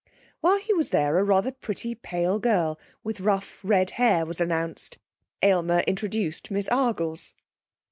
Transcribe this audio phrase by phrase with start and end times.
[0.39, 4.97] While he was there a rather pretty pale girl, with rough red hair, was announced.
[5.43, 7.35] Aylmer introduced Miss Argles.